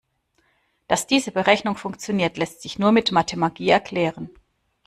Dass 0.87 1.05
diese 1.05 1.29
Berechnung 1.31 1.75
funktioniert, 1.75 2.35
lässt 2.37 2.63
sich 2.63 2.79
nur 2.79 2.91
mit 2.91 3.11
Mathemagie 3.11 3.69
erklären. 3.69 4.31